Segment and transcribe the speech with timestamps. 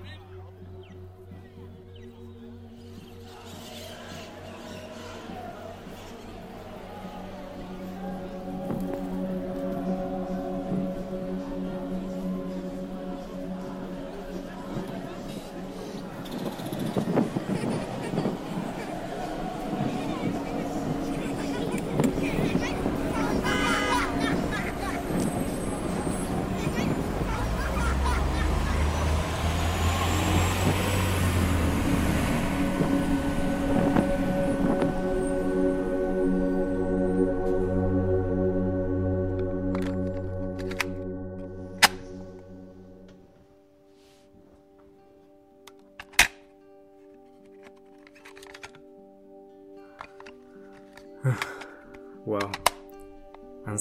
[0.00, 0.27] Wow.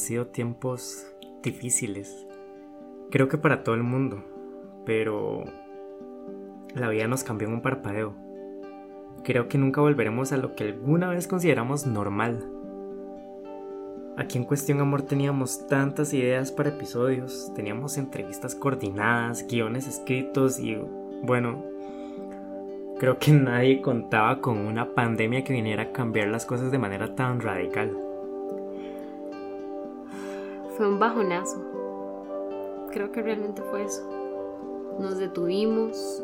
[0.07, 1.05] Sido tiempos
[1.43, 2.25] difíciles.
[3.11, 4.23] Creo que para todo el mundo.
[4.85, 5.43] Pero
[6.73, 8.15] la vida nos cambió en un parpadeo.
[9.23, 12.49] Creo que nunca volveremos a lo que alguna vez consideramos normal.
[14.15, 20.75] Aquí en Cuestión Amor teníamos tantas ideas para episodios, teníamos entrevistas coordinadas, guiones escritos y
[21.21, 21.63] bueno,
[22.97, 27.13] creo que nadie contaba con una pandemia que viniera a cambiar las cosas de manera
[27.13, 28.06] tan radical.
[30.77, 31.57] Fue un bajonazo.
[32.91, 34.07] Creo que realmente fue eso.
[34.99, 36.23] Nos detuvimos,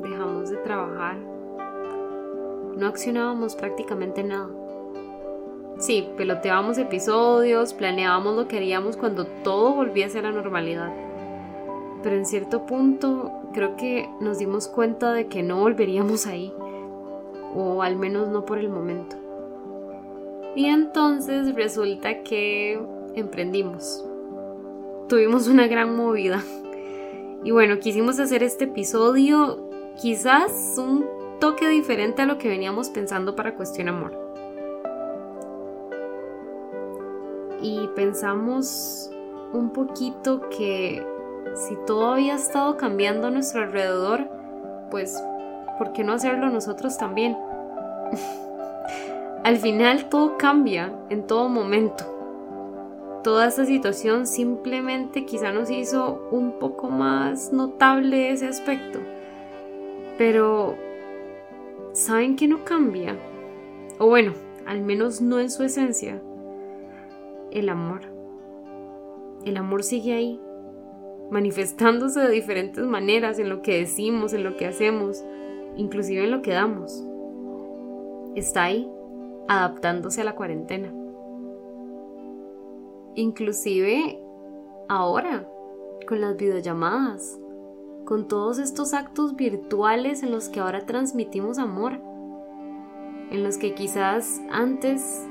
[0.00, 1.16] dejamos de trabajar,
[2.76, 4.48] no accionábamos prácticamente nada.
[5.78, 10.92] Sí, peloteábamos episodios, planeábamos lo que haríamos cuando todo volviese a la normalidad.
[12.04, 16.54] Pero en cierto punto creo que nos dimos cuenta de que no volveríamos ahí,
[17.56, 19.16] o al menos no por el momento.
[20.54, 22.80] Y entonces resulta que
[23.14, 24.04] emprendimos.
[25.08, 26.42] Tuvimos una gran movida.
[27.44, 29.68] Y bueno, quisimos hacer este episodio
[30.00, 31.04] quizás un
[31.40, 34.18] toque diferente a lo que veníamos pensando para Cuestión Amor.
[37.60, 39.10] Y pensamos
[39.52, 41.04] un poquito que
[41.54, 44.28] si todo había estado cambiando a nuestro alrededor,
[44.90, 45.22] pues,
[45.78, 47.36] ¿por qué no hacerlo nosotros también?
[49.44, 52.11] Al final todo cambia en todo momento
[53.22, 58.98] toda esta situación simplemente quizá nos hizo un poco más notable ese aspecto.
[60.18, 60.76] Pero,
[61.92, 63.16] ¿saben que no cambia?
[63.98, 64.34] O bueno,
[64.66, 66.20] al menos no en su esencia.
[67.50, 68.02] El amor.
[69.44, 70.40] El amor sigue ahí,
[71.30, 75.24] manifestándose de diferentes maneras en lo que decimos, en lo que hacemos,
[75.76, 77.04] inclusive en lo que damos.
[78.36, 78.88] Está ahí,
[79.48, 80.92] adaptándose a la cuarentena
[83.14, 84.18] inclusive
[84.88, 85.48] ahora,
[86.06, 87.38] con las videollamadas,
[88.04, 92.00] con todos estos actos virtuales en los que ahora transmitimos amor,
[93.30, 95.26] en los que quizás antes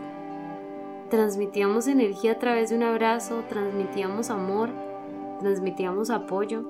[1.09, 4.69] transmitíamos energía a través de un abrazo, transmitíamos amor,
[5.39, 6.63] transmitíamos apoyo.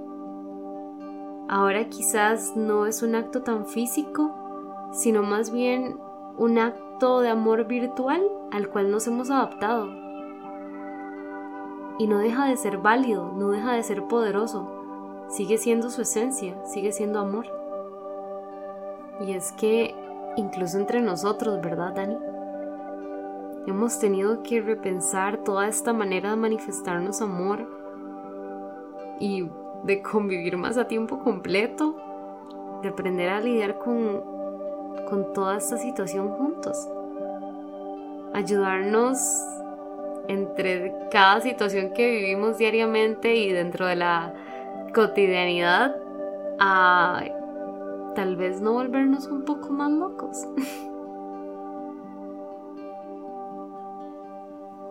[1.47, 4.33] Ahora quizás no es un acto tan físico,
[4.93, 5.97] sino más bien
[6.37, 8.21] un acto de amor virtual
[8.51, 10.10] al cual nos hemos adaptado
[12.01, 14.67] y no deja de ser válido, no deja de ser poderoso,
[15.29, 17.45] sigue siendo su esencia, sigue siendo amor.
[19.19, 19.93] Y es que
[20.35, 22.17] incluso entre nosotros, ¿verdad, Dani?
[23.67, 27.67] Hemos tenido que repensar toda esta manera de manifestarnos amor
[29.19, 29.47] y
[29.83, 31.95] de convivir más a tiempo completo,
[32.81, 34.23] de aprender a lidiar con,
[35.07, 36.89] con toda esta situación juntos.
[38.33, 39.19] Ayudarnos
[40.27, 44.33] entre cada situación que vivimos diariamente y dentro de la
[44.93, 45.95] cotidianidad
[46.59, 47.23] a
[48.15, 50.47] tal vez no volvernos un poco más locos.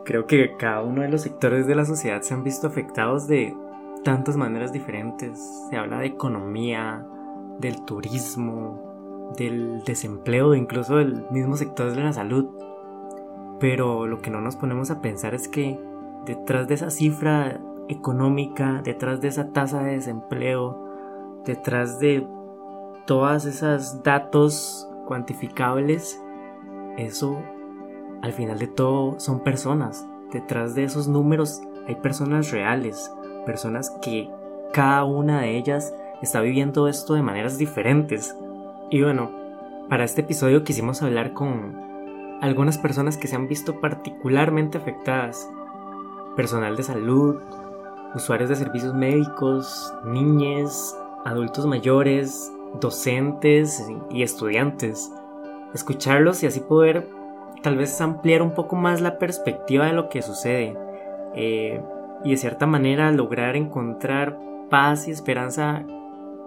[0.05, 3.55] Creo que cada uno de los sectores de la sociedad se han visto afectados de
[4.03, 5.39] tantas maneras diferentes.
[5.69, 7.07] Se habla de economía,
[7.59, 12.49] del turismo, del desempleo, incluso del mismo sector de la salud.
[13.61, 15.79] Pero lo que no nos ponemos a pensar es que
[16.25, 22.27] detrás de esa cifra económica, detrás de esa tasa de desempleo, detrás de
[23.07, 26.21] todas esas datos cuantificables,
[26.97, 27.39] eso
[28.23, 30.07] al final de todo son personas.
[30.33, 33.13] Detrás de esos números hay personas reales,
[33.45, 34.31] personas que
[34.73, 38.37] cada una de ellas está viviendo esto de maneras diferentes.
[38.91, 39.31] Y bueno,
[39.89, 41.90] para este episodio quisimos hablar con
[42.41, 45.49] algunas personas que se han visto particularmente afectadas,
[46.37, 47.37] personal de salud,
[48.15, 55.13] usuarios de servicios médicos, niñes, adultos mayores, docentes y estudiantes.
[55.75, 57.09] Escucharlos y así poder
[57.63, 60.77] tal vez ampliar un poco más la perspectiva de lo que sucede
[61.35, 61.81] eh,
[62.25, 64.39] y de cierta manera lograr encontrar
[64.71, 65.85] paz y esperanza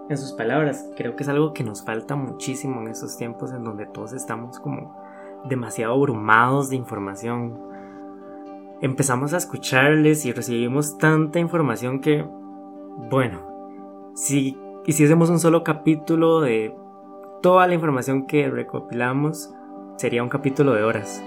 [0.08, 0.90] en sus palabras.
[0.96, 4.58] Creo que es algo que nos falta muchísimo en estos tiempos en donde todos estamos
[4.58, 5.03] como
[5.48, 7.58] demasiado abrumados de información.
[8.80, 12.24] Empezamos a escucharles y recibimos tanta información que,
[13.10, 13.40] bueno,
[14.14, 16.74] si hiciésemos un solo capítulo de
[17.42, 19.54] toda la información que recopilamos,
[19.96, 21.22] sería un capítulo de horas.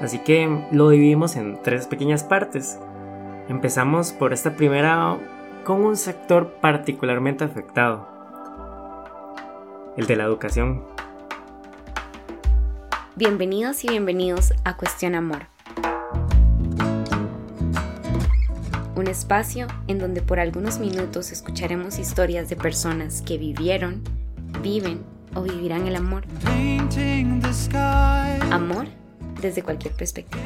[0.00, 2.80] Así que lo dividimos en tres pequeñas partes.
[3.48, 5.18] Empezamos por esta primera
[5.64, 8.08] con un sector particularmente afectado,
[9.96, 10.89] el de la educación.
[13.20, 15.42] Bienvenidos y bienvenidos a Cuestión Amor.
[18.96, 24.02] Un espacio en donde por algunos minutos escucharemos historias de personas que vivieron,
[24.62, 26.24] viven o vivirán el amor.
[28.50, 28.86] Amor
[29.42, 30.42] desde cualquier perspectiva.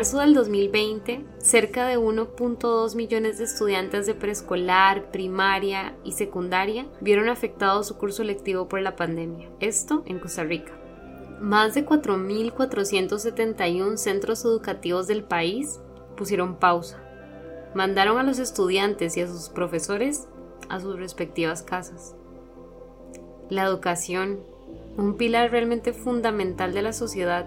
[0.00, 7.28] Marzo del 2020, cerca de 1.2 millones de estudiantes de preescolar, primaria y secundaria vieron
[7.28, 9.50] afectado su curso lectivo por la pandemia.
[9.60, 10.72] Esto en Costa Rica.
[11.38, 15.80] Más de 4.471 centros educativos del país
[16.16, 16.98] pusieron pausa.
[17.74, 20.28] Mandaron a los estudiantes y a sus profesores
[20.70, 22.16] a sus respectivas casas.
[23.50, 24.40] La educación,
[24.96, 27.44] un pilar realmente fundamental de la sociedad,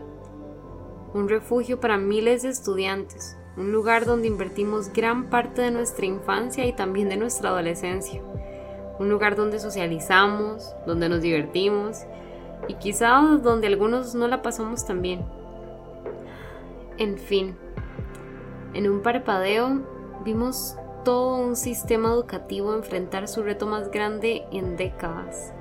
[1.13, 6.65] un refugio para miles de estudiantes, un lugar donde invertimos gran parte de nuestra infancia
[6.65, 8.21] y también de nuestra adolescencia,
[8.99, 11.99] un lugar donde socializamos, donde nos divertimos
[12.67, 15.23] y quizá donde algunos no la pasamos tan bien.
[16.97, 17.55] En fin,
[18.73, 19.81] en un parpadeo
[20.23, 20.75] vimos
[21.05, 25.53] todo un sistema educativo enfrentar su reto más grande en décadas,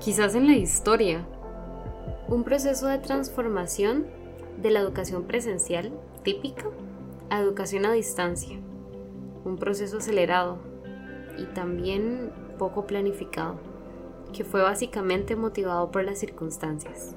[0.00, 1.24] quizás en la historia,
[2.26, 4.06] un proceso de transformación
[4.62, 5.92] de la educación presencial
[6.22, 6.66] típica
[7.30, 8.58] a educación a distancia,
[9.44, 10.58] un proceso acelerado
[11.38, 13.58] y también poco planificado,
[14.32, 17.14] que fue básicamente motivado por las circunstancias.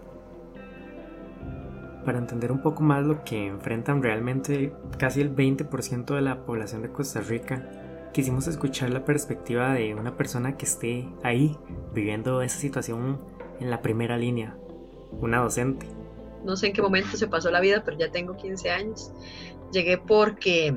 [2.06, 6.82] Para entender un poco más lo que enfrentan realmente casi el 20% de la población
[6.82, 11.58] de Costa Rica, quisimos escuchar la perspectiva de una persona que esté ahí
[11.94, 13.20] viviendo esa situación
[13.60, 14.58] en la primera línea,
[15.12, 15.88] una docente
[16.44, 19.12] no sé en qué momento se pasó la vida, pero ya tengo 15 años.
[19.72, 20.74] Llegué porque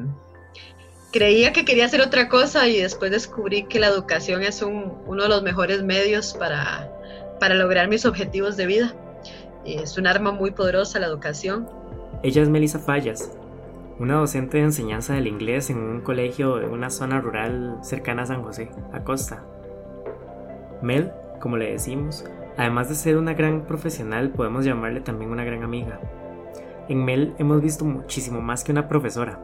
[1.13, 5.29] creía que quería hacer otra cosa y después descubrí que la educación es uno de
[5.29, 6.91] los mejores medios para,
[7.41, 8.95] para lograr mis objetivos de vida.
[9.65, 11.69] Es un arma muy poderosa la educación.
[12.23, 13.33] Ella es Melissa Fallas,
[13.99, 18.27] una docente de enseñanza del inglés en un colegio de una zona rural cercana a
[18.27, 19.43] San José, Acosta.
[20.83, 21.11] Mel,
[21.41, 22.25] como le decimos,
[22.56, 26.00] Además de ser una gran profesional, podemos llamarle también una gran amiga.
[26.88, 29.40] En Mel hemos visto muchísimo más que una profesora.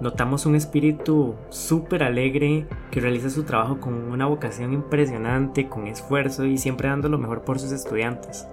[0.00, 6.46] Notamos un espíritu súper alegre que realiza su trabajo con una vocación impresionante, con esfuerzo
[6.46, 8.46] y siempre dando lo mejor por sus estudiantes.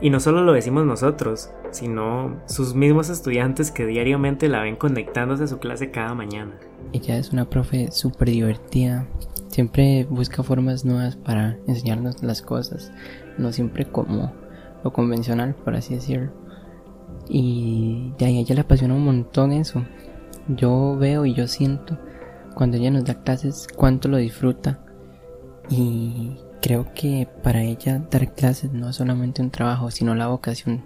[0.00, 5.44] Y no solo lo decimos nosotros, sino sus mismos estudiantes que diariamente la ven conectándose
[5.44, 6.52] a su clase cada mañana.
[6.92, 9.06] Ella es una profe súper divertida,
[9.56, 12.92] siempre busca formas nuevas para enseñarnos las cosas,
[13.38, 14.30] no siempre como
[14.84, 16.30] lo convencional, por así decirlo.
[17.26, 19.82] Y a ella le apasiona un montón eso.
[20.46, 21.98] Yo veo y yo siento
[22.54, 24.78] cuando ella nos da clases cuánto lo disfruta.
[25.70, 30.84] Y creo que para ella dar clases no es solamente un trabajo, sino la vocación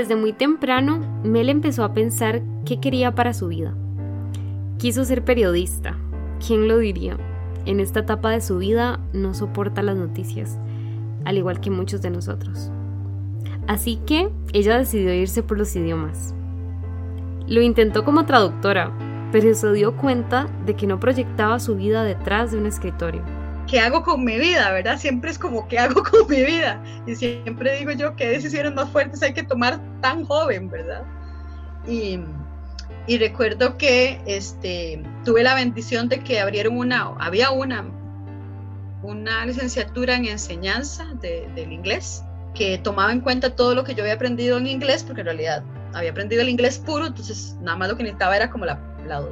[0.00, 3.74] Desde muy temprano, Mel empezó a pensar qué quería para su vida.
[4.78, 5.98] Quiso ser periodista.
[6.46, 7.18] ¿Quién lo diría?
[7.66, 10.58] En esta etapa de su vida no soporta las noticias,
[11.26, 12.70] al igual que muchos de nosotros.
[13.66, 16.34] Así que ella decidió irse por los idiomas.
[17.46, 18.92] Lo intentó como traductora,
[19.32, 23.20] pero se dio cuenta de que no proyectaba su vida detrás de un escritorio.
[23.70, 24.72] ¿Qué hago con mi vida?
[24.72, 24.98] ¿Verdad?
[24.98, 26.82] Siempre es como, ¿qué hago con mi vida?
[27.06, 31.04] Y siempre digo yo, ¿qué decisiones más fuertes hay que tomar tan joven, ¿verdad?
[31.86, 37.84] Y recuerdo que este, tuve la bendición de que abrieron una, había una,
[39.02, 42.22] una licenciatura en enseñanza del inglés
[42.54, 45.62] que tomaba en cuenta todo lo que yo había aprendido en inglés, porque en realidad
[45.92, 49.24] había aprendido el inglés puro, entonces nada más lo que necesitaba era como la, la,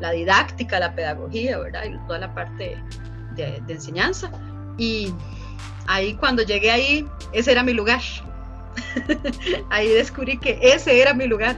[0.00, 1.84] la, didáctica, la pedagogía, ¿verdad?
[1.84, 2.76] Y toda la parte
[3.36, 4.30] de, enseñanza.
[4.78, 5.12] Y
[5.86, 8.00] ahí cuando llegué ahí, ese era mi lugar.
[9.70, 11.56] ahí descubrí que ese era mi lugar,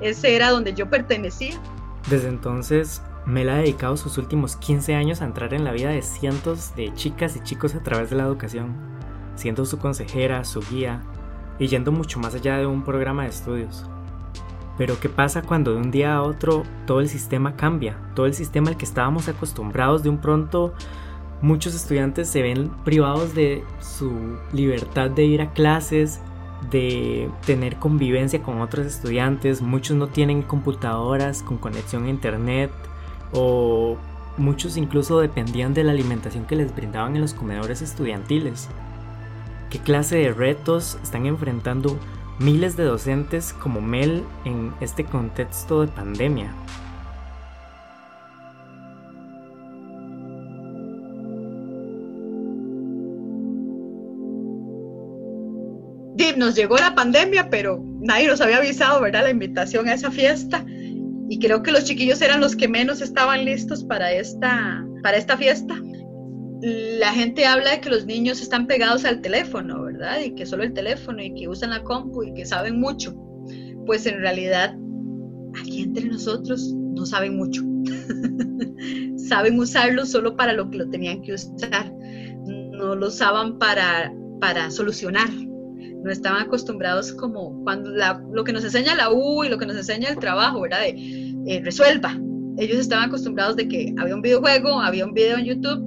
[0.00, 1.60] ese era donde yo pertenecía.
[2.08, 6.02] Desde entonces, Mel ha dedicado sus últimos 15 años a entrar en la vida de
[6.02, 8.74] cientos de chicas y chicos a través de la educación,
[9.36, 11.02] siendo su consejera, su guía,
[11.58, 13.86] y yendo mucho más allá de un programa de estudios.
[14.76, 17.96] Pero ¿qué pasa cuando de un día a otro todo el sistema cambia?
[18.14, 20.74] Todo el sistema al que estábamos acostumbrados de un pronto
[21.44, 26.20] muchos estudiantes se ven privados de su libertad de ir a clases,
[26.70, 32.70] de tener convivencia con otros estudiantes, muchos no tienen computadoras con conexión a internet
[33.34, 33.98] o
[34.38, 38.68] muchos incluso dependían de la alimentación que les brindaban en los comedores estudiantiles.
[39.68, 41.98] ¿Qué clase de retos están enfrentando
[42.38, 46.54] miles de docentes como Mel en este contexto de pandemia?
[56.36, 59.24] Nos llegó la pandemia, pero nadie nos había avisado, ¿verdad?
[59.24, 60.64] La invitación a esa fiesta.
[61.28, 65.36] Y creo que los chiquillos eran los que menos estaban listos para esta, para esta
[65.36, 65.80] fiesta.
[66.60, 70.20] La gente habla de que los niños están pegados al teléfono, ¿verdad?
[70.20, 73.14] Y que solo el teléfono y que usan la compu y que saben mucho.
[73.86, 74.76] Pues en realidad,
[75.60, 77.62] aquí entre nosotros no saben mucho.
[79.16, 81.92] saben usarlo solo para lo que lo tenían que usar.
[82.46, 85.28] No lo usaban para, para solucionar
[86.04, 87.90] no estaban acostumbrados como cuando
[88.30, 90.82] lo que nos enseña la U y lo que nos enseña el trabajo, ¿verdad?
[90.82, 92.14] De eh, resuelva.
[92.58, 95.82] Ellos estaban acostumbrados de que había un videojuego, había un video en YouTube,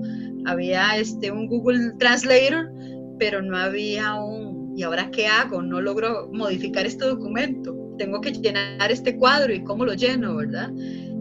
[0.46, 2.72] había este, un Google Translator,
[3.20, 5.62] pero no había un, ¿y ahora qué hago?
[5.62, 10.72] No logro modificar este documento, tengo que llenar este cuadro y cómo lo lleno, ¿verdad?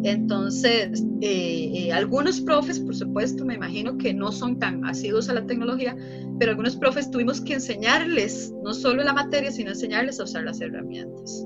[0.03, 5.35] Entonces, eh, eh, algunos profes, por supuesto, me imagino que no son tan asiduos a
[5.35, 5.97] la tecnología,
[6.39, 10.61] pero algunos profes tuvimos que enseñarles, no solo la materia, sino enseñarles a usar las
[10.61, 11.45] herramientas.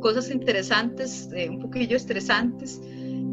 [0.00, 2.80] Cosas interesantes, eh, un poquillo estresantes,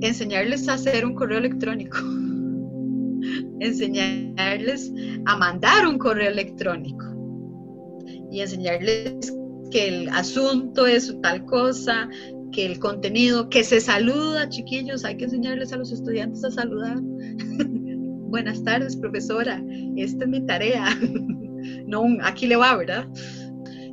[0.02, 1.98] enseñarles a hacer un correo electrónico,
[3.60, 4.92] enseñarles
[5.26, 7.06] a mandar un correo electrónico
[8.32, 9.32] y enseñarles
[9.76, 12.08] que el asunto es tal cosa,
[12.54, 16.98] que el contenido, que se saluda, chiquillos, hay que enseñarles a los estudiantes a saludar.
[17.02, 19.62] Buenas tardes, profesora,
[19.98, 20.86] esta es mi tarea.
[21.88, 23.06] no, aquí le va, ¿verdad?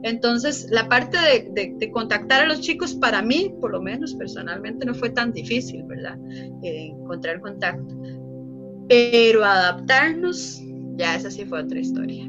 [0.05, 1.19] Entonces, la parte
[1.53, 5.83] de, contactar a los chicos, para mí, por lo menos personalmente, no fue tan difícil,
[5.89, 6.17] ¿verdad?
[6.63, 7.93] Eh, encontrar contacto.
[8.89, 10.63] Pero adaptarnos,
[10.95, 12.25] ya esa sí fue otra historia.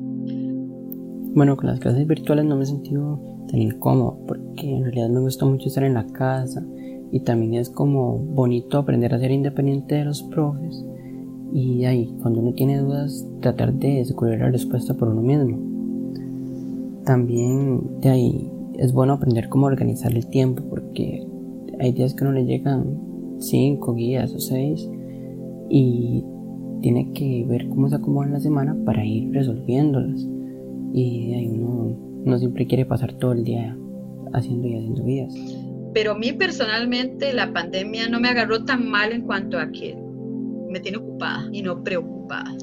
[1.35, 5.19] Bueno, con las clases virtuales no me he sentido tan incómodo porque en realidad me
[5.19, 6.65] gusta mucho estar en la casa
[7.11, 10.83] y también es como bonito aprender a ser independiente de los profes
[11.53, 15.59] y ahí cuando uno tiene dudas tratar de descubrir la respuesta por uno mismo.
[17.05, 21.23] También de ahí es bueno aprender cómo organizar el tiempo porque
[21.79, 24.89] hay días que no le llegan 5 guías o 6
[25.69, 26.23] y
[26.81, 30.27] tiene que ver cómo se acomodan la semana para ir resolviéndolas
[30.91, 33.77] y ahí uno no siempre quiere pasar todo el día
[34.33, 35.33] haciendo y haciendo vidas.
[35.93, 39.95] Pero a mí personalmente la pandemia no me agarró tan mal en cuanto a que
[40.69, 42.55] me tiene ocupada y no preocupada.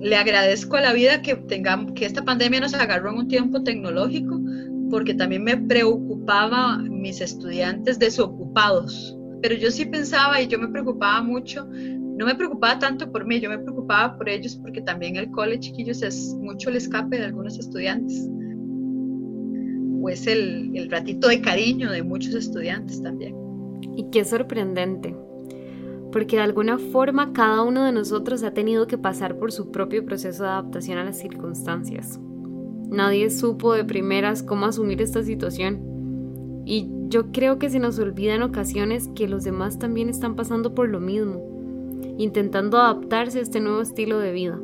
[0.00, 3.62] Le agradezco a la vida que, tengamos, que esta pandemia nos agarró en un tiempo
[3.62, 4.38] tecnológico
[4.90, 9.16] porque también me preocupaba mis estudiantes desocupados.
[9.40, 11.66] Pero yo sí pensaba y yo me preocupaba mucho
[12.16, 15.60] no me preocupaba tanto por mí, yo me preocupaba por ellos porque también el cole,
[15.60, 18.26] chiquillos, es mucho el escape de algunos estudiantes.
[20.08, 23.34] Es el, el ratito de cariño de muchos estudiantes también.
[23.96, 25.16] Y qué sorprendente,
[26.12, 30.04] porque de alguna forma cada uno de nosotros ha tenido que pasar por su propio
[30.04, 32.20] proceso de adaptación a las circunstancias.
[32.88, 36.62] Nadie supo de primeras cómo asumir esta situación.
[36.64, 40.74] Y yo creo que se nos olvida en ocasiones que los demás también están pasando
[40.74, 41.56] por lo mismo
[42.18, 44.58] intentando adaptarse a este nuevo estilo de vida.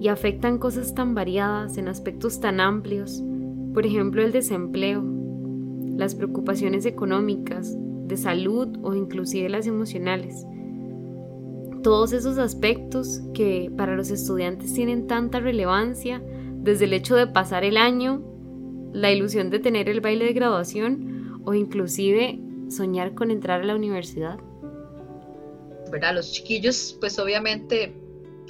[0.00, 3.22] Y afectan cosas tan variadas en aspectos tan amplios,
[3.74, 5.04] por ejemplo el desempleo,
[5.96, 10.44] las preocupaciones económicas, de salud o inclusive las emocionales.
[11.82, 16.22] Todos esos aspectos que para los estudiantes tienen tanta relevancia,
[16.56, 18.22] desde el hecho de pasar el año,
[18.92, 23.74] la ilusión de tener el baile de graduación o inclusive soñar con entrar a la
[23.74, 24.38] universidad?
[25.90, 26.14] ¿Verdad?
[26.14, 27.94] Los chiquillos, pues obviamente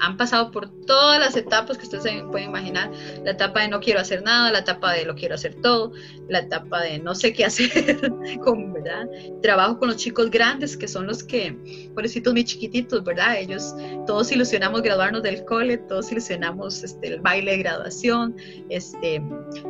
[0.00, 2.90] han pasado por todas las etapas que ustedes se pueden imaginar.
[3.24, 5.92] La etapa de no quiero hacer nada, la etapa de lo quiero hacer todo,
[6.28, 8.10] la etapa de no sé qué hacer,
[8.42, 9.08] con, ¿verdad?
[9.42, 11.56] Trabajo con los chicos grandes, que son los que,
[11.94, 13.38] pobrecitos mis chiquititos, ¿verdad?
[13.38, 13.74] Ellos,
[14.06, 18.36] todos ilusionamos graduarnos del cole, todos ilusionamos este, el baile de graduación,
[18.68, 19.20] este,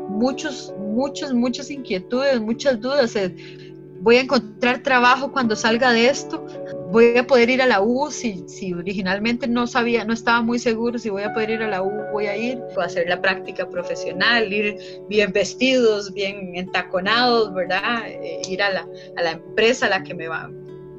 [0.08, 3.16] muchos, muchos, muchas inquietudes, muchas dudas.
[3.16, 3.69] Eh,
[4.00, 6.44] voy a encontrar trabajo cuando salga de esto,
[6.90, 10.58] voy a poder ir a la U, si, si originalmente no sabía, no estaba muy
[10.58, 13.08] seguro si voy a poder ir a la U, voy a ir, voy a hacer
[13.08, 14.78] la práctica profesional, ir
[15.08, 18.08] bien vestidos, bien entaconados, ¿verdad?
[18.08, 20.50] Eh, ir a la, a la empresa a la que me va.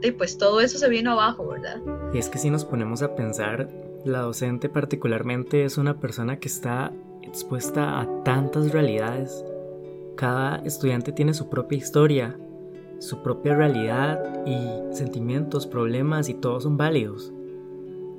[0.04, 1.82] Y pues todo eso se vino abajo, ¿verdad?
[2.14, 3.68] Y es que si nos ponemos a pensar,
[4.06, 6.92] la docente particularmente es una persona que está
[7.22, 9.44] expuesta a tantas realidades.
[10.16, 12.36] Cada estudiante tiene su propia historia,
[13.02, 17.34] su propia realidad y sentimientos, problemas y todos son válidos.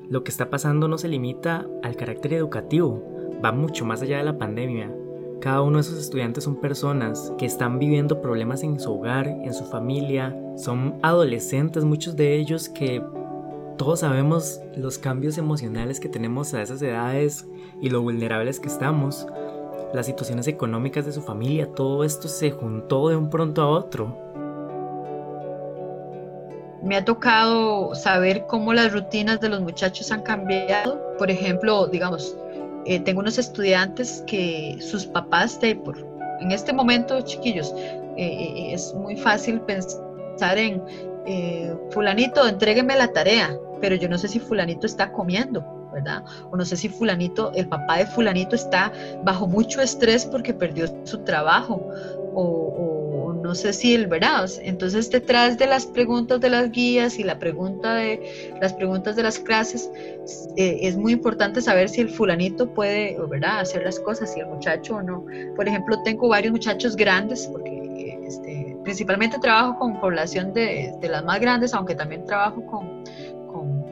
[0.09, 3.01] Lo que está pasando no se limita al carácter educativo,
[3.43, 4.93] va mucho más allá de la pandemia.
[5.41, 9.55] Cada uno de esos estudiantes son personas que están viviendo problemas en su hogar, en
[9.55, 13.03] su familia, son adolescentes, muchos de ellos que
[13.79, 17.47] todos sabemos los cambios emocionales que tenemos a esas edades
[17.81, 19.29] y lo vulnerables que estamos.
[19.95, 24.32] Las situaciones económicas de su familia, todo esto se juntó de un pronto a otro
[26.93, 31.17] me ha tocado saber cómo las rutinas de los muchachos han cambiado.
[31.17, 32.37] Por ejemplo, digamos,
[32.85, 35.97] eh, tengo unos estudiantes que sus papás, de, por,
[36.41, 40.83] en este momento, chiquillos, eh, eh, es muy fácil pensar en,
[41.93, 46.23] fulanito, entrégueme la tarea, pero yo no sé si fulanito está comiendo, ¿verdad?
[46.51, 48.93] O no sé si fulanito, el papá de fulanito está
[49.25, 51.89] bajo mucho estrés porque perdió su trabajo,
[52.35, 52.92] o
[53.43, 54.49] no sé si el ¿verdad?
[54.63, 59.23] Entonces detrás de las preguntas de las guías y la pregunta de las preguntas de
[59.23, 59.91] las clases
[60.57, 63.61] eh, es muy importante saber si el fulanito puede, ¿verdad?
[63.61, 65.25] Hacer las cosas, si el muchacho o no.
[65.57, 71.25] Por ejemplo, tengo varios muchachos grandes porque este, principalmente trabajo con población de, de, las
[71.25, 73.05] más grandes, aunque también trabajo con,
[73.53, 73.85] con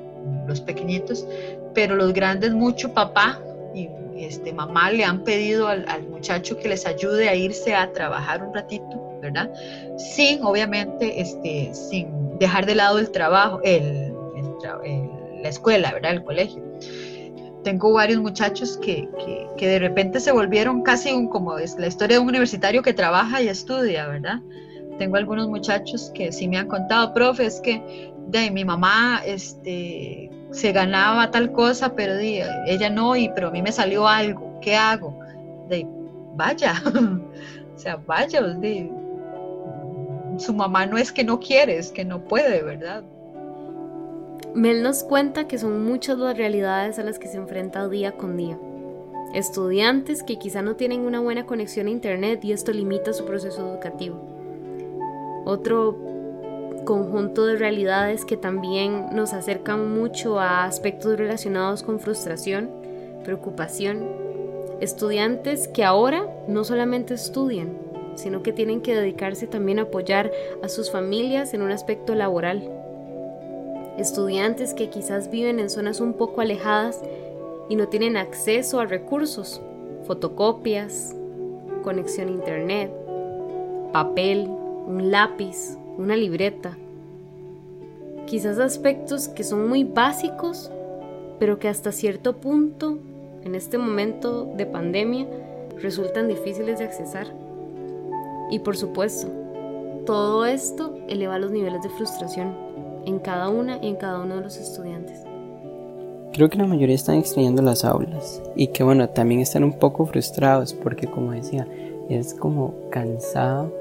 [0.46, 1.26] los pequeñitos,
[1.74, 3.40] pero los grandes mucho papá
[3.74, 8.42] y este, mamá le han pedido al, muchacho que les ayude a irse a trabajar
[8.42, 9.50] un ratito ¿verdad?
[9.96, 14.12] Sin, obviamente, este, sin dejar de lado el trabajo, el,
[15.42, 16.12] la escuela, ¿verdad?
[16.12, 16.62] El colegio.
[17.64, 19.08] Tengo varios muchachos que,
[19.56, 22.94] que, de repente se volvieron casi un, como es la historia de un universitario que
[22.94, 24.40] trabaja y estudia, ¿verdad?
[24.98, 30.30] Tengo algunos muchachos que sí me han contado, profe, es que de mi mamá este,
[30.52, 34.58] se ganaba tal cosa, pero de, ella no, y pero a mí me salió algo,
[34.60, 35.18] ¿qué hago?
[35.68, 35.86] De,
[36.34, 36.74] vaya,
[37.74, 38.90] o sea, vaya, de,
[40.40, 43.04] su mamá no es que no quiere, es que no puede, ¿verdad?
[44.54, 48.36] Mel nos cuenta que son muchas las realidades a las que se enfrenta día con
[48.36, 48.58] día.
[49.32, 53.68] Estudiantes que quizá no tienen una buena conexión a Internet y esto limita su proceso
[53.68, 54.16] educativo.
[55.44, 55.96] Otro
[56.84, 62.70] conjunto de realidades que también nos acercan mucho a aspectos relacionados con frustración,
[63.22, 64.04] preocupación.
[64.80, 67.89] Estudiantes que ahora no solamente estudian,
[68.20, 70.30] sino que tienen que dedicarse también a apoyar
[70.62, 72.68] a sus familias en un aspecto laboral.
[73.98, 77.02] Estudiantes que quizás viven en zonas un poco alejadas
[77.68, 79.60] y no tienen acceso a recursos,
[80.06, 81.14] fotocopias,
[81.82, 82.90] conexión a internet,
[83.92, 86.76] papel, un lápiz, una libreta.
[88.26, 90.70] Quizás aspectos que son muy básicos,
[91.38, 92.98] pero que hasta cierto punto,
[93.44, 95.26] en este momento de pandemia,
[95.80, 97.26] resultan difíciles de accesar.
[98.50, 99.28] Y por supuesto,
[100.06, 102.54] todo esto eleva los niveles de frustración
[103.06, 105.22] en cada una y en cada uno de los estudiantes.
[106.32, 110.06] Creo que la mayoría están extrañando las aulas y que bueno, también están un poco
[110.06, 111.66] frustrados porque como decía,
[112.08, 113.72] es como cansado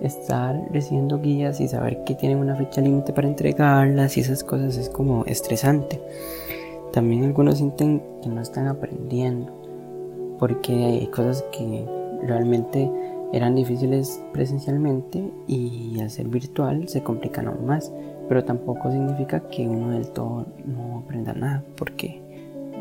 [0.00, 4.76] estar recibiendo guías y saber que tienen una fecha límite para entregarlas y esas cosas
[4.76, 6.00] es como estresante.
[6.92, 9.52] También algunos sienten que no están aprendiendo
[10.38, 11.84] porque hay cosas que
[12.22, 12.90] realmente
[13.32, 17.92] eran difíciles presencialmente y al ser virtual se complican aún más,
[18.28, 22.22] pero tampoco significa que uno del todo no aprenda nada, porque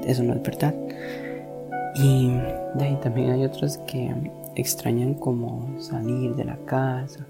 [0.05, 0.73] eso no es verdad.
[1.95, 2.29] Y
[2.75, 4.13] de ahí también hay otros que
[4.55, 7.25] extrañan como salir de la casa,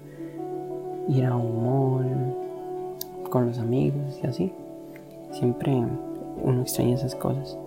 [1.08, 2.36] ir a un mall
[3.30, 4.52] con los amigos y así.
[5.32, 5.72] Siempre
[6.42, 7.58] uno extraña esas cosas.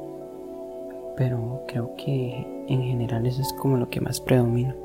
[1.18, 4.76] Pero creo que en general eso es como lo que más predomina.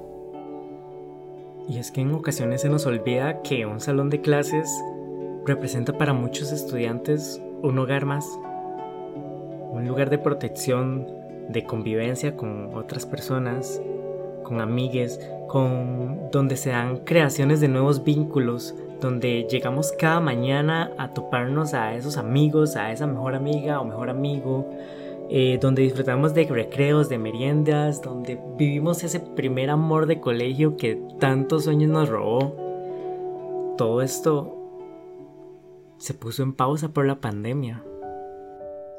[1.68, 4.70] Y es que en ocasiones se nos olvida que un salón de clases
[5.44, 8.26] representa para muchos estudiantes un hogar más,
[9.70, 11.06] un lugar de protección,
[11.48, 13.80] de convivencia con otras personas,
[14.42, 21.10] con amigues, con donde se dan creaciones de nuevos vínculos, donde llegamos cada mañana a
[21.10, 24.70] toparnos a esos amigos, a esa mejor amiga o mejor amigo,
[25.28, 31.00] eh, donde disfrutamos de recreos, de meriendas, donde vivimos ese primer amor de colegio que
[31.18, 33.74] tantos sueños nos robó.
[33.76, 34.56] Todo esto
[35.98, 37.82] se puso en pausa por la pandemia.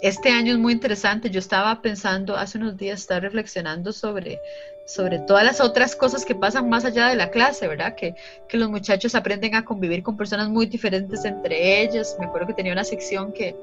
[0.01, 1.29] Este año es muy interesante.
[1.29, 4.39] Yo estaba pensando hace unos días, estaba reflexionando sobre,
[4.85, 7.95] sobre todas las otras cosas que pasan más allá de la clase, ¿verdad?
[7.95, 8.13] Que,
[8.47, 12.15] que los muchachos aprenden a convivir con personas muy diferentes entre ellos.
[12.19, 13.55] Me acuerdo que tenía una sección que,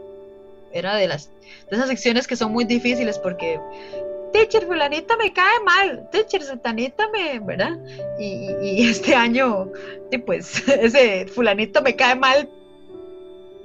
[0.74, 1.30] era de las
[1.70, 3.58] de esas secciones que son muy difíciles porque
[4.32, 7.78] teacher fulanita me cae mal, teacher satanita me, ¿verdad?
[8.18, 9.70] Y, este año,
[10.26, 12.48] pues ese fulanito me cae mal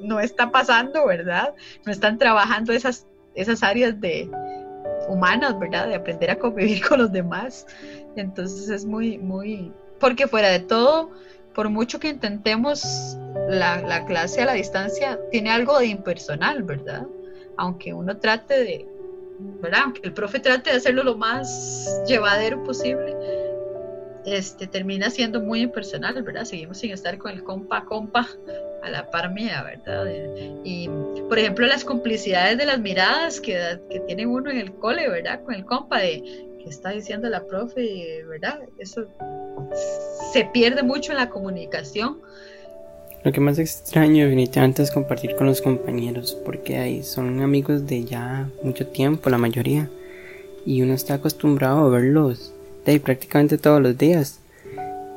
[0.02, 1.54] no está pasando, ¿verdad?
[1.86, 4.30] No están trabajando esas, esas áreas de
[5.08, 5.88] humanas, ¿verdad?
[5.88, 7.65] De aprender a convivir con los demás.
[8.15, 11.12] Entonces es muy, muy, porque fuera de todo,
[11.53, 13.17] por mucho que intentemos
[13.49, 17.05] la, clase a la distancia, tiene algo de impersonal, ¿verdad?
[17.57, 18.88] Aunque uno trate de,
[19.62, 19.81] ¿verdad?
[19.85, 23.15] Aunque el profe trate de hacerlo lo más llevadero posible,
[24.25, 26.45] este, termina siendo muy impersonal, ¿verdad?
[26.45, 28.27] Seguimos sin estar con el compa compa
[28.83, 30.05] a la par mía, ¿verdad?
[30.63, 30.89] Y,
[31.27, 35.43] por ejemplo, las complicidades de las miradas que, que tiene uno en el cole, ¿verdad?
[35.43, 36.21] Con el compa de
[36.59, 38.59] que está diciendo la profe, ¿verdad?
[38.77, 39.07] Eso
[40.32, 42.17] se pierde mucho en la comunicación.
[43.23, 48.05] Lo que más extraño definitivamente es compartir con los compañeros, porque ahí son amigos de
[48.05, 49.89] ya mucho tiempo, la mayoría,
[50.65, 52.53] y uno está acostumbrado a verlos
[52.86, 54.39] de prácticamente todos los días.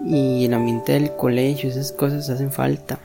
[0.05, 2.99] Y el ambiente del colegio, esas cosas hacen falta,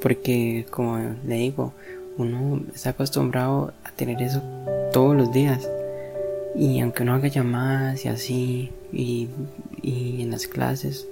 [0.00, 1.72] porque como le digo,
[2.16, 4.40] uno está acostumbrado a tener eso
[4.92, 5.68] todos los días.
[6.58, 9.28] Y aunque uno haga llamadas y así, y,
[9.82, 11.06] en las clases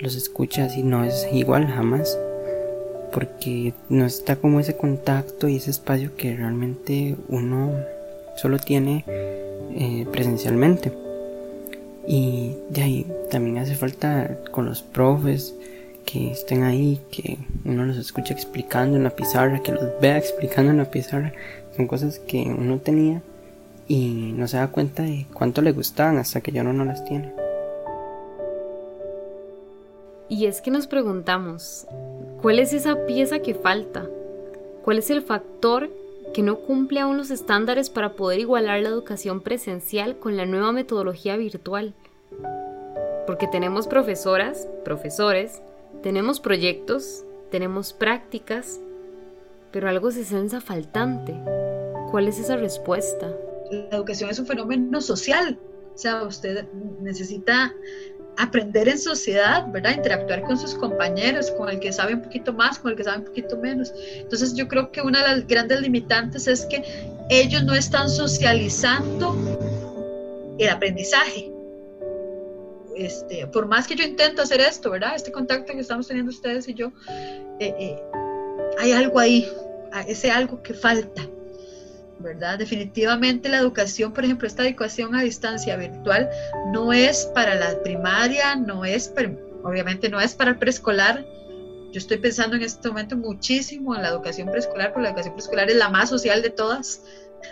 [0.00, 2.18] los escucha así, no es igual jamás.
[3.12, 7.72] Porque no está como ese contacto y ese espacio que realmente uno
[8.36, 10.92] solo tiene eh, presencialmente.
[12.06, 15.54] Y de ahí también hace falta con los profes
[16.04, 20.70] que estén ahí, que uno los escuche explicando en la pizarra, que los vea explicando
[20.70, 21.32] en la pizarra.
[21.76, 23.22] Son cosas que uno tenía
[23.86, 27.04] y no se da cuenta de cuánto le gustaban hasta que ya uno no las
[27.04, 27.32] tiene.
[30.28, 31.86] Y es que nos preguntamos,
[32.40, 34.08] ¿cuál es esa pieza que falta?
[34.82, 35.90] ¿Cuál es el factor
[36.32, 40.72] que no cumple aún los estándares para poder igualar la educación presencial con la nueva
[40.72, 41.94] metodología virtual?
[43.26, 45.62] Porque tenemos profesoras, profesores,
[46.02, 48.80] tenemos proyectos, tenemos prácticas,
[49.70, 51.34] pero algo se sensa faltante.
[52.10, 53.30] ¿Cuál es esa respuesta?
[53.90, 55.58] La educación es un fenómeno social,
[55.94, 56.66] o sea, usted
[57.00, 57.74] necesita
[58.36, 59.92] aprender en sociedad, ¿verdad?
[59.96, 63.18] Interactuar con sus compañeros, con el que sabe un poquito más, con el que sabe
[63.18, 63.92] un poquito menos.
[64.16, 66.82] Entonces yo creo que una de las grandes limitantes es que
[67.30, 69.36] ellos no están socializando
[70.58, 71.50] el aprendizaje.
[72.96, 75.14] Este, por más que yo intento hacer esto, ¿verdad?
[75.16, 76.92] Este contacto que estamos teniendo ustedes y yo,
[77.60, 78.02] eh, eh,
[78.78, 79.48] hay algo ahí,
[80.06, 81.22] ese algo que falta.
[82.58, 86.30] Definitivamente la educación, por ejemplo, esta educación a distancia virtual
[86.72, 89.12] no es para la primaria, no es,
[89.62, 91.26] obviamente no es para preescolar.
[91.92, 95.70] Yo estoy pensando en este momento muchísimo en la educación preescolar, porque la educación preescolar
[95.70, 97.02] es la más social de todas,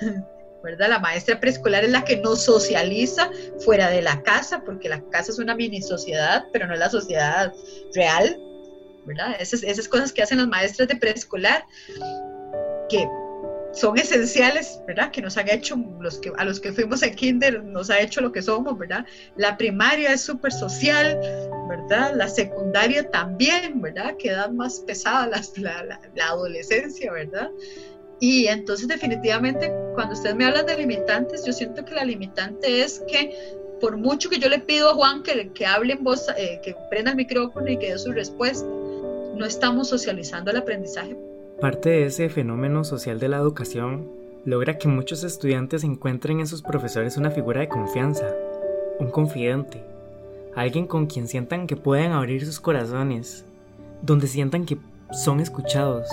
[0.64, 0.88] ¿verdad?
[0.88, 3.30] La maestra preescolar es la que nos socializa
[3.64, 6.90] fuera de la casa, porque la casa es una mini sociedad, pero no es la
[6.90, 7.52] sociedad
[7.94, 8.40] real.
[9.38, 11.64] Esas, esas cosas que hacen las maestras de preescolar,
[12.88, 13.06] que
[13.72, 15.10] son esenciales, ¿verdad?
[15.10, 18.20] Que nos han hecho, los que, a los que fuimos en kinder, nos ha hecho
[18.20, 19.06] lo que somos, ¿verdad?
[19.36, 21.18] La primaria es súper social,
[21.68, 22.14] ¿verdad?
[22.14, 24.16] La secundaria también, ¿verdad?
[24.18, 27.50] Que edad más pesada la, la, la, adolescencia, ¿verdad?
[28.20, 33.02] Y entonces definitivamente cuando ustedes me hablan de limitantes, yo siento que la limitante es
[33.08, 33.34] que
[33.80, 36.76] por mucho que yo le pido a Juan que, que hable en voz, eh, que
[36.88, 38.68] prenda el micrófono y que dé su respuesta,
[39.34, 41.16] no estamos socializando el aprendizaje
[41.62, 44.10] Parte de ese fenómeno social de la educación
[44.44, 48.34] logra que muchos estudiantes encuentren en sus profesores una figura de confianza,
[48.98, 49.80] un confidente,
[50.56, 53.44] alguien con quien sientan que pueden abrir sus corazones,
[54.02, 54.76] donde sientan que
[55.12, 56.08] son escuchados.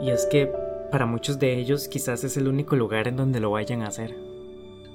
[0.00, 0.50] Y es que
[0.90, 4.16] para muchos de ellos quizás es el único lugar en donde lo vayan a hacer.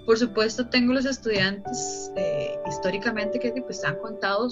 [0.08, 4.50] Por supuesto, tengo los estudiantes eh, históricamente que pues, han contado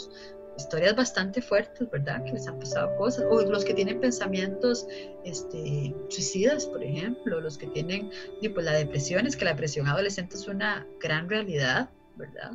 [0.57, 2.23] historias bastante fuertes, ¿verdad?
[2.23, 4.87] Que les han pasado cosas, o los que tienen pensamientos
[5.23, 8.09] este, suicidas, por ejemplo, los que tienen
[8.53, 12.51] pues, la depresión, es que la depresión adolescente es una gran realidad, ¿verdad?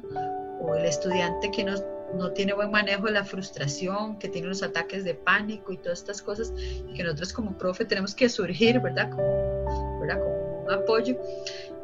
[0.61, 1.75] O el estudiante que no,
[2.15, 6.01] no tiene buen manejo de la frustración, que tiene los ataques de pánico y todas
[6.01, 9.11] estas cosas, y que nosotros como profe tenemos que surgir, ¿verdad?
[9.11, 10.19] Como, ¿verdad?
[10.19, 11.17] como un apoyo.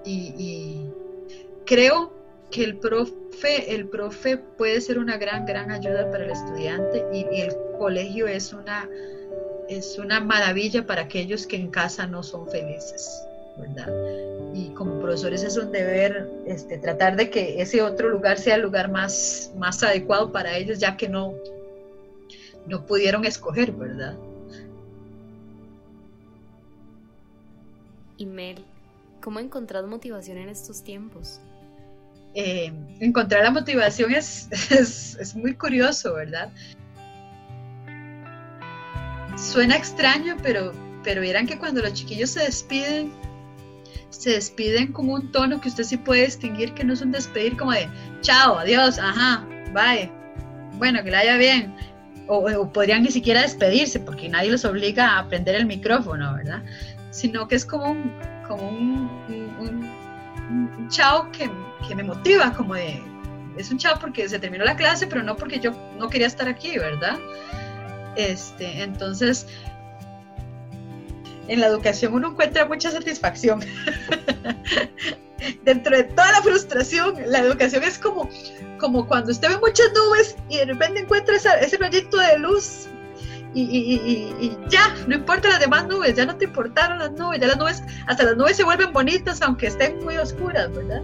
[0.04, 0.92] Y, y
[1.64, 2.17] creo
[2.50, 7.24] que el profe, el profe puede ser una gran, gran ayuda para el estudiante y,
[7.40, 8.88] el colegio es una,
[9.68, 13.22] es una maravilla para aquellos que en casa no son felices,
[13.58, 13.92] ¿verdad?
[14.54, 18.62] Y como profesores es un deber este, tratar de que ese otro lugar sea el
[18.62, 21.34] lugar más, más adecuado para ellos, ya que no,
[22.66, 24.16] no pudieron escoger, ¿verdad?
[28.16, 28.64] Y Mel,
[29.22, 31.40] ¿cómo encontrar motivación en estos tiempos?
[32.40, 36.52] Eh, encontrar la motivación es, es, muy curioso, ¿verdad?
[39.36, 40.72] Suena extraño, pero,
[41.02, 43.12] pero que cuando los chiquillos se despiden,
[44.10, 47.56] se despiden con un tono que usted sí puede distinguir que no es un despedir
[47.56, 47.88] como de
[48.20, 50.08] chao, adiós, ajá, bye,
[50.74, 51.74] bueno, que le haya bien.
[52.28, 56.62] O, podrían ni siquiera despedirse porque nadie los obliga a aprender el micrófono, ¿verdad?
[57.10, 57.96] Sino que es como
[58.46, 59.10] como un
[60.88, 61.50] chao que,
[61.88, 63.02] que me motiva, como de,
[63.56, 66.48] es un chavo porque se terminó la clase, pero no porque yo no quería estar
[66.48, 67.18] aquí, ¿verdad?
[68.16, 69.46] Este, entonces,
[71.48, 73.60] en la educación uno encuentra mucha satisfacción.
[75.64, 78.28] Dentro de toda la frustración, la educación es como,
[78.78, 82.88] como cuando usted ve muchas nubes y de repente encuentra ese proyecto de luz
[83.54, 87.46] y, y, ya, no importa las demás nubes, ya no te importaron las nubes, ya
[87.46, 91.02] las nubes, hasta las nubes se vuelven bonitas aunque estén muy oscuras, ¿verdad?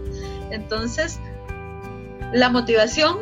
[0.55, 1.19] Entonces,
[2.33, 3.17] la motivación,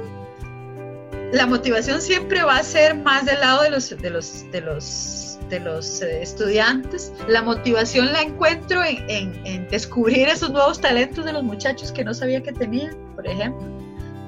[1.31, 5.39] la motivación siempre va a ser más del lado de los, de los, de los,
[5.49, 7.11] de los eh, estudiantes.
[7.27, 12.41] La motivación la encuentro en, descubrir esos nuevos talentos de los muchachos que no sabía
[12.41, 13.67] que tenían, por ejemplo.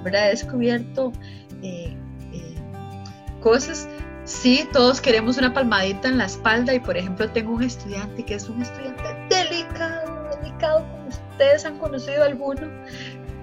[0.06, 1.12] He descubierto
[1.64, 1.96] eh,
[2.32, 2.56] eh,
[3.42, 3.88] cosas
[4.26, 8.34] Sí, todos queremos una palmadita en la espalda y por ejemplo tengo un estudiante que
[8.34, 10.84] es un estudiante delicado, delicado
[11.36, 12.62] ustedes han conocido alguno,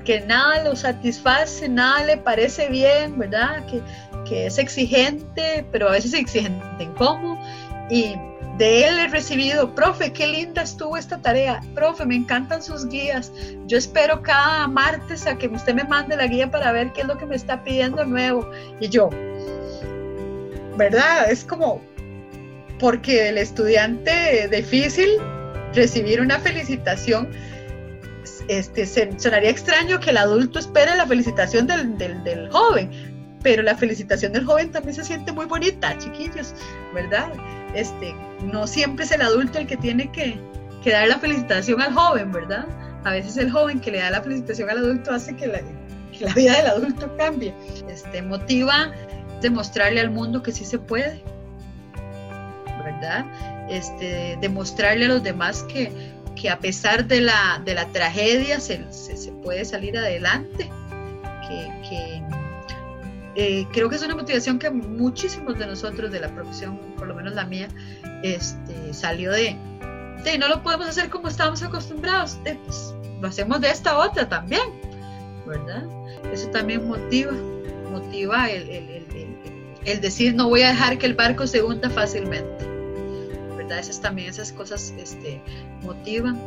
[0.04, 3.64] que nada lo satisface, nada le parece bien, ¿verdad?
[3.66, 3.82] Que,
[4.28, 7.38] que es exigente, pero a veces exigente en cómo.
[7.90, 8.16] Y
[8.56, 13.30] de él he recibido, profe, qué linda estuvo esta tarea, profe, me encantan sus guías.
[13.66, 17.06] Yo espero cada martes a que usted me mande la guía para ver qué es
[17.06, 18.50] lo que me está pidiendo nuevo.
[18.80, 19.10] Y yo,
[20.76, 21.30] ¿verdad?
[21.30, 21.82] Es como
[22.78, 25.10] porque el estudiante difícil
[25.74, 27.28] recibir una felicitación,
[28.48, 32.90] este, sonaría extraño que el adulto espere la felicitación del, del, joven,
[33.42, 36.54] pero la felicitación del joven también se siente muy bonita, chiquillos,
[36.94, 37.32] ¿verdad?
[37.74, 40.38] Este, no siempre es el adulto el que tiene que,
[40.90, 42.66] dar la felicitación al joven, ¿verdad?
[43.04, 45.60] A veces el joven que le da la felicitación al adulto hace que la,
[46.16, 47.54] que la vida del adulto cambie.
[47.88, 48.92] Este, motiva
[49.40, 51.22] demostrarle al mundo que sí se puede,
[52.84, 53.24] ¿verdad?
[53.68, 55.92] Este, demostrarle a los demás que,
[56.42, 60.68] que a pesar de la, de la tragedia se, se, puede salir adelante,
[61.48, 62.20] que,
[63.36, 67.14] eh, creo que es una motivación que muchísimos de nosotros de la profesión, por lo
[67.14, 67.68] menos la mía,
[68.24, 69.56] este, salió de,
[70.24, 74.68] de no lo podemos hacer como estábamos acostumbrados, pues, lo hacemos de esta otra también,
[75.46, 75.84] ¿verdad?
[76.32, 77.32] Eso también motiva,
[77.92, 79.02] motiva el, el
[79.84, 82.71] el decir no voy a dejar que el barco se hunda fácilmente.
[83.62, 83.78] ¿Verdad?
[83.78, 85.40] Esas también esas cosas este,
[85.82, 86.40] motivan.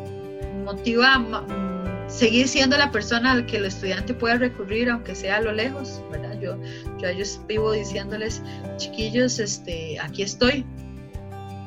[0.65, 5.41] Motiva mm, seguir siendo la persona al que el estudiante pueda recurrir, aunque sea a
[5.41, 6.39] lo lejos, ¿verdad?
[6.39, 6.57] Yo,
[6.97, 8.41] yo a ellos vivo diciéndoles,
[8.77, 10.65] chiquillos, este, aquí estoy.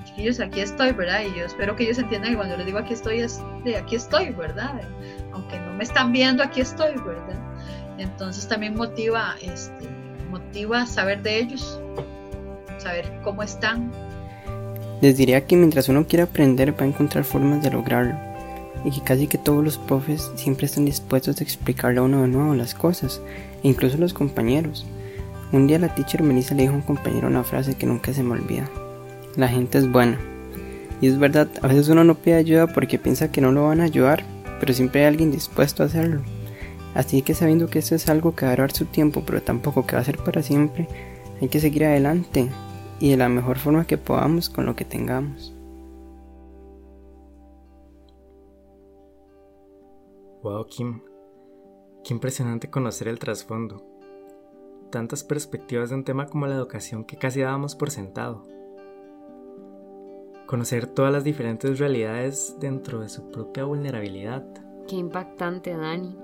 [0.04, 1.22] Chiquillos, aquí estoy, ¿verdad?
[1.22, 3.96] Y yo espero que ellos entiendan que cuando les digo aquí estoy, es de aquí
[3.96, 4.80] estoy, ¿verdad?
[5.32, 7.38] Aunque no me están viendo, aquí estoy, ¿verdad?
[7.98, 9.88] Entonces también motiva este,
[10.30, 11.80] motiva saber de ellos,
[12.78, 13.90] saber cómo están.
[15.00, 18.16] Les diría que mientras uno quiere aprender va a encontrar formas de lograrlo
[18.84, 22.28] y que casi que todos los profes siempre están dispuestos a explicarle a uno de
[22.28, 23.20] nuevo las cosas,
[23.62, 24.87] e incluso los compañeros.
[25.52, 28.22] Un día la teacher Melissa le dijo a un compañero una frase que nunca se
[28.22, 28.68] me olvida.
[29.37, 30.18] La gente es buena.
[31.00, 33.80] Y es verdad, a veces uno no pide ayuda porque piensa que no lo van
[33.80, 34.24] a ayudar,
[34.61, 36.22] pero siempre hay alguien dispuesto a hacerlo.
[36.94, 39.87] Así que sabiendo que esto es algo que va a durar su tiempo, pero tampoco
[39.87, 40.88] que va a ser para siempre,
[41.40, 42.48] hay que seguir adelante
[43.00, 45.54] y de la mejor forma que podamos con lo que tengamos.
[50.42, 51.00] Wow, Kim.
[52.04, 53.84] Qué impresionante conocer el trasfondo.
[54.90, 58.44] Tantas perspectivas de un tema como la educación que casi dábamos por sentado.
[60.46, 64.46] Conocer todas las diferentes realidades dentro de su propia vulnerabilidad.
[64.88, 66.16] Qué impactante, Dani.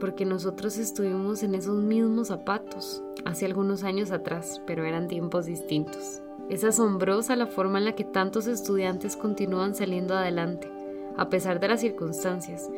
[0.00, 6.22] Porque nosotros estuvimos en esos mismos zapatos hace algunos años atrás, pero eran tiempos distintos.
[6.48, 10.70] Es asombrosa la forma en la que tantos estudiantes continúan saliendo adelante,
[11.16, 12.70] a pesar de las circunstancias,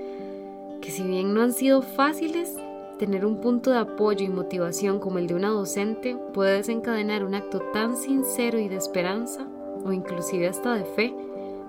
[0.80, 2.56] que si bien no han sido fáciles,
[2.98, 7.34] tener un punto de apoyo y motivación como el de una docente puede desencadenar un
[7.34, 9.46] acto tan sincero y de esperanza,
[9.84, 11.14] o inclusive hasta de fe,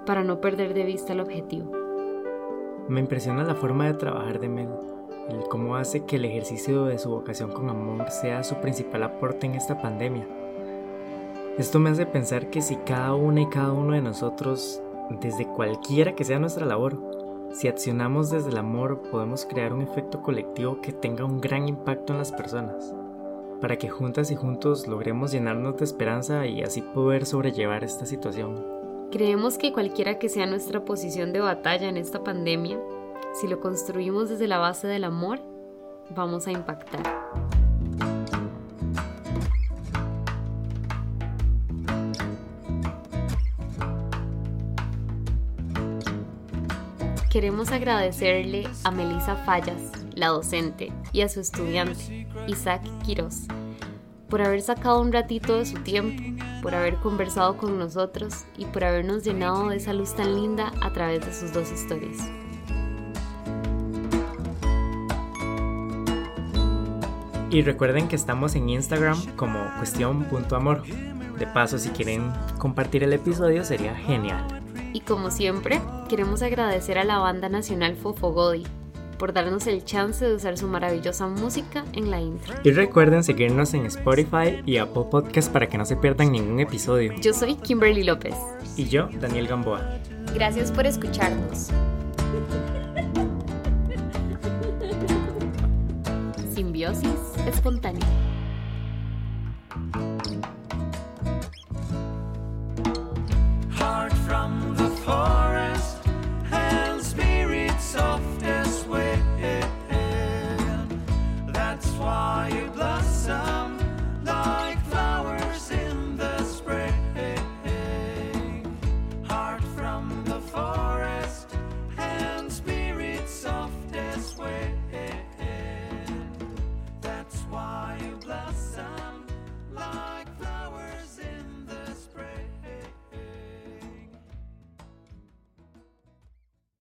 [0.05, 1.71] para no perder de vista el objetivo.
[2.87, 4.69] Me impresiona la forma de trabajar de Mel,
[5.29, 9.47] el cómo hace que el ejercicio de su vocación con amor sea su principal aporte
[9.47, 10.27] en esta pandemia.
[11.57, 14.81] Esto me hace pensar que si cada una y cada uno de nosotros,
[15.21, 16.97] desde cualquiera que sea nuestra labor,
[17.53, 22.11] si accionamos desde el amor, podemos crear un efecto colectivo que tenga un gran impacto
[22.11, 22.93] en las personas,
[23.61, 28.61] para que juntas y juntos logremos llenarnos de esperanza y así poder sobrellevar esta situación.
[29.11, 32.77] Creemos que cualquiera que sea nuestra posición de batalla en esta pandemia,
[33.33, 35.39] si lo construimos desde la base del amor,
[36.09, 37.03] vamos a impactar.
[47.29, 53.41] Queremos agradecerle a Melissa Fallas, la docente, y a su estudiante, Isaac Quiroz,
[54.29, 56.23] por haber sacado un ratito de su tiempo,
[56.61, 60.93] por haber conversado con nosotros y por habernos llenado de esa luz tan linda a
[60.93, 62.17] través de sus dos historias.
[67.49, 70.83] Y recuerden que estamos en Instagram como cuestión.amor.
[71.37, 74.43] De paso, si quieren compartir el episodio sería genial.
[74.93, 78.63] Y como siempre, queremos agradecer a la banda nacional Fofogodi
[79.17, 82.53] por darnos el chance de usar su maravillosa música en la intro.
[82.63, 87.13] Y recuerden seguirnos en Spotify y Apple Podcast para que no se pierdan ningún episodio.
[87.21, 88.35] Yo soy Kimberly López.
[88.75, 89.99] Y yo, Daniel Gamboa.
[90.33, 91.69] Gracias por escucharnos.
[96.75, 98.34] Simbiosis espontánea.